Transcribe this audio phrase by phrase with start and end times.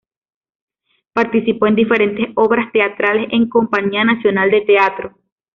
[1.13, 5.15] Participó en diferentes obras teatrales en compañía nacional de teatro.